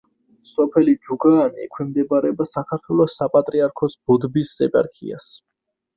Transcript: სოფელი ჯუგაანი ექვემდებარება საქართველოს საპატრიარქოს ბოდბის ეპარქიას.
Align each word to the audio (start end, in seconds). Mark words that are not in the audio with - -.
სოფელი 0.51 0.95
ჯუგაანი 1.09 1.61
ექვემდებარება 1.67 2.47
საქართველოს 2.53 3.19
საპატრიარქოს 3.21 3.97
ბოდბის 4.11 4.59
ეპარქიას. 4.69 5.29